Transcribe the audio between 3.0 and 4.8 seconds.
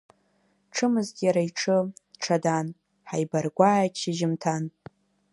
ҳаибаргәааит шьыжьымҭан.